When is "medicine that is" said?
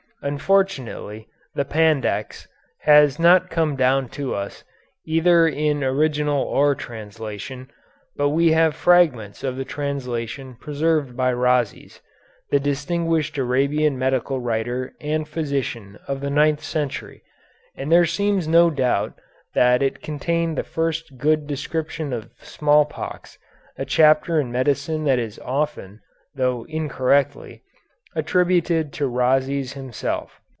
24.51-25.39